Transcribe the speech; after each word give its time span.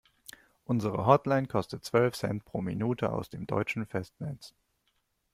Unsere 0.65 1.05
Hotline 1.05 1.45
kostet 1.45 1.85
zwölf 1.85 2.15
Cent 2.15 2.43
pro 2.43 2.59
Minute 2.59 3.11
aus 3.13 3.29
dem 3.29 3.45
deutschen 3.45 3.85
Festnetz. 3.85 4.55